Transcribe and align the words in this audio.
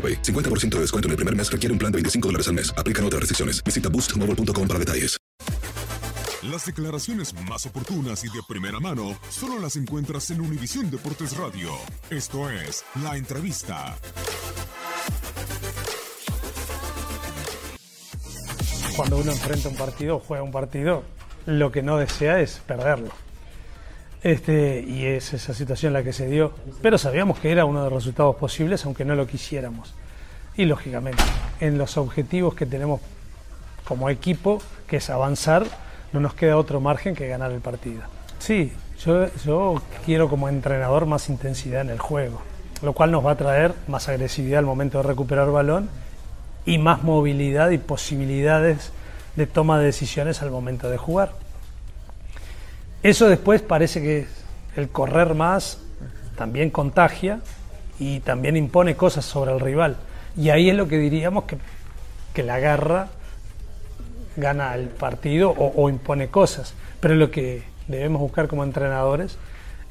AroPay. 0.00 0.22
50% 0.22 0.76
de 0.76 0.80
descuento 0.80 1.08
en 1.08 1.10
el 1.10 1.16
primer 1.16 1.36
mes 1.36 1.52
requiere 1.52 1.72
un 1.74 1.78
plan 1.78 1.92
de 1.92 1.96
25 1.96 2.28
dólares 2.28 2.48
al 2.48 2.54
mes. 2.54 2.72
Aplican 2.78 3.04
otras 3.04 3.20
restricciones. 3.20 3.62
Visita 3.62 3.90
boostmobile.com 3.90 4.66
para 4.66 4.78
detalles. 4.78 5.20
Las 6.42 6.64
declaraciones 6.64 7.34
más 7.48 7.66
oportunas 7.66 8.24
y 8.24 8.28
de 8.28 8.40
primera 8.48 8.80
mano 8.80 9.18
solo 9.28 9.58
las 9.58 9.76
encuentras 9.76 10.30
en 10.30 10.40
Univisión 10.40 10.90
Deportes 10.90 11.36
Radio. 11.36 11.70
Esto 12.08 12.48
es 12.48 12.82
La 13.02 13.18
Entrevista. 13.18 13.94
Cuando 18.96 19.18
uno 19.18 19.32
enfrenta 19.32 19.68
un 19.68 19.76
partido 19.76 20.18
juega 20.18 20.42
un 20.42 20.50
partido, 20.50 21.04
lo 21.44 21.70
que 21.70 21.82
no 21.82 21.98
desea 21.98 22.40
es 22.40 22.60
perderlo. 22.66 23.10
Este, 24.22 24.84
y 24.86 25.06
es 25.06 25.32
esa 25.32 25.54
situación 25.54 25.92
la 25.92 26.02
que 26.02 26.12
se 26.12 26.26
dio. 26.28 26.52
Pero 26.82 26.98
sabíamos 26.98 27.38
que 27.38 27.50
era 27.50 27.64
uno 27.64 27.84
de 27.84 27.90
los 27.90 28.02
resultados 28.02 28.36
posibles, 28.36 28.84
aunque 28.84 29.04
no 29.04 29.14
lo 29.14 29.26
quisiéramos. 29.26 29.94
Y 30.56 30.64
lógicamente, 30.66 31.22
en 31.60 31.78
los 31.78 31.96
objetivos 31.96 32.54
que 32.54 32.66
tenemos 32.66 33.00
como 33.84 34.10
equipo, 34.10 34.60
que 34.86 34.98
es 34.98 35.10
avanzar, 35.10 35.64
no 36.12 36.20
nos 36.20 36.34
queda 36.34 36.56
otro 36.56 36.80
margen 36.80 37.14
que 37.14 37.28
ganar 37.28 37.50
el 37.52 37.60
partido. 37.60 38.02
Sí, 38.38 38.72
yo, 39.04 39.26
yo 39.44 39.80
quiero 40.04 40.28
como 40.28 40.48
entrenador 40.48 41.06
más 41.06 41.28
intensidad 41.28 41.80
en 41.82 41.90
el 41.90 41.98
juego, 41.98 42.40
lo 42.82 42.92
cual 42.92 43.10
nos 43.10 43.24
va 43.24 43.32
a 43.32 43.36
traer 43.36 43.74
más 43.86 44.08
agresividad 44.08 44.58
al 44.58 44.66
momento 44.66 44.98
de 44.98 45.04
recuperar 45.04 45.50
balón 45.50 45.88
y 46.66 46.78
más 46.78 47.02
movilidad 47.02 47.70
y 47.70 47.78
posibilidades 47.78 48.92
de 49.36 49.46
toma 49.46 49.78
de 49.78 49.86
decisiones 49.86 50.42
al 50.42 50.50
momento 50.50 50.90
de 50.90 50.98
jugar. 50.98 51.32
Eso 53.02 53.28
después 53.28 53.62
parece 53.62 54.02
que 54.02 54.26
el 54.76 54.88
correr 54.90 55.34
más 55.34 55.78
también 56.36 56.70
contagia 56.70 57.40
y 57.98 58.20
también 58.20 58.56
impone 58.56 58.94
cosas 58.94 59.24
sobre 59.24 59.52
el 59.52 59.60
rival. 59.60 59.96
Y 60.36 60.50
ahí 60.50 60.70
es 60.70 60.76
lo 60.76 60.88
que 60.88 60.98
diríamos 60.98 61.44
que, 61.44 61.58
que 62.34 62.42
la 62.42 62.58
garra 62.58 63.08
gana 64.36 64.74
el 64.74 64.88
partido 64.88 65.50
o, 65.50 65.72
o 65.82 65.88
impone 65.90 66.28
cosas. 66.28 66.74
Pero 67.00 67.14
lo 67.14 67.30
que 67.30 67.62
debemos 67.88 68.20
buscar 68.20 68.48
como 68.48 68.64
entrenadores 68.64 69.38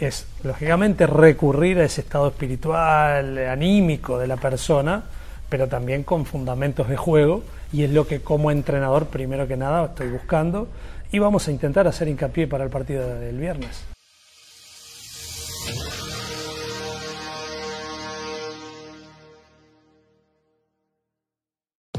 es, 0.00 0.26
lógicamente, 0.42 1.06
recurrir 1.06 1.78
a 1.78 1.84
ese 1.84 2.00
estado 2.00 2.28
espiritual, 2.28 3.38
anímico 3.38 4.18
de 4.18 4.26
la 4.26 4.36
persona, 4.36 5.04
pero 5.48 5.68
también 5.68 6.02
con 6.02 6.26
fundamentos 6.26 6.88
de 6.88 6.96
juego, 6.96 7.44
y 7.72 7.84
es 7.84 7.90
lo 7.90 8.06
que 8.06 8.20
como 8.20 8.50
entrenador, 8.50 9.06
primero 9.06 9.46
que 9.46 9.56
nada, 9.56 9.84
estoy 9.86 10.08
buscando, 10.08 10.68
y 11.14 11.20
vamos 11.20 11.46
a 11.46 11.52
intentar 11.52 11.86
hacer 11.86 12.08
hincapié 12.08 12.48
para 12.48 12.64
el 12.64 12.70
partido 12.70 13.06
del 13.20 13.38
viernes. 13.38 13.93